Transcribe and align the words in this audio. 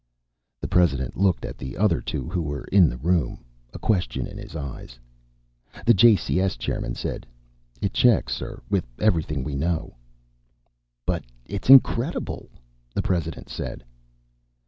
The 0.61 0.67
President 0.67 1.15
looked 1.15 1.45
at 1.45 1.59
the 1.59 1.77
other 1.77 2.01
two 2.01 2.27
who 2.27 2.41
were 2.41 2.63
in 2.71 2.89
the 2.89 2.97
room, 2.97 3.45
a 3.71 3.77
question 3.77 4.25
in 4.25 4.35
his 4.35 4.55
eyes. 4.55 4.97
The 5.85 5.93
JCS 5.93 6.57
chairman 6.57 6.95
said, 6.95 7.27
"It 7.81 7.93
checks, 7.93 8.33
sir, 8.33 8.63
with 8.67 8.87
everything 8.97 9.43
we 9.43 9.53
know." 9.53 9.97
"But 11.05 11.23
it's 11.45 11.69
incredible!" 11.69 12.49
the 12.95 13.03
President 13.03 13.47
said. 13.47 13.83